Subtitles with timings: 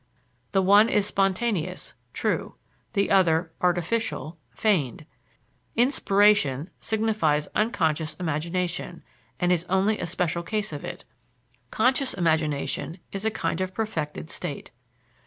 [0.51, 2.55] The one is spontaneous, true;
[2.93, 5.05] the other, artificial, feigned.
[5.75, 9.03] "Inspiration" signifies unconscious imagination,
[9.39, 11.05] and is only a special case of it.
[11.69, 14.71] Conscious imagination is a kind of perfected state.